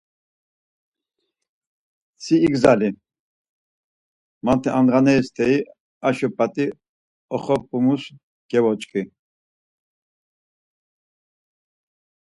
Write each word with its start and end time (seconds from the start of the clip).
Si 2.23 2.35
igzali, 2.47 2.89
manti 4.45 4.69
amdğaneri 4.77 5.23
steri 5.27 5.57
aşo 6.07 6.29
p̆at̆i 6.37 6.65
oqopumus 7.35 8.03
gevoç̆k̆i. 8.49 9.03